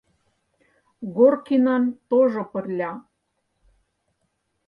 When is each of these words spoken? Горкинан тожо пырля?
Горкинан 1.15 1.83
тожо 2.09 2.43
пырля? 2.51 2.91